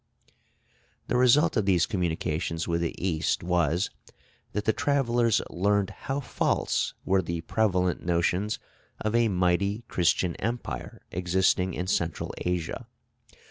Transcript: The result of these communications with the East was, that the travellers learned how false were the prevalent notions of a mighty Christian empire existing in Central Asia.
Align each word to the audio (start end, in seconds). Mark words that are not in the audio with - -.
The 1.09 1.15
result 1.15 1.55
of 1.55 1.67
these 1.67 1.85
communications 1.85 2.67
with 2.67 2.81
the 2.81 2.97
East 2.99 3.43
was, 3.43 3.91
that 4.53 4.65
the 4.65 4.73
travellers 4.73 5.43
learned 5.51 5.91
how 5.91 6.19
false 6.21 6.95
were 7.05 7.21
the 7.21 7.41
prevalent 7.41 8.03
notions 8.03 8.57
of 8.99 9.13
a 9.13 9.27
mighty 9.27 9.83
Christian 9.87 10.35
empire 10.37 11.03
existing 11.11 11.75
in 11.75 11.85
Central 11.85 12.33
Asia. 12.39 12.87